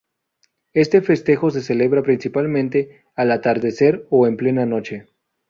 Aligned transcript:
Este 0.73 1.01
festejo 1.03 1.51
se 1.51 1.61
celebra 1.61 2.01
principalmente 2.01 3.03
al 3.15 3.29
atardecer 3.31 4.07
o 4.09 4.25
en 4.25 4.35
plena 4.35 4.65
noche. 4.65 5.05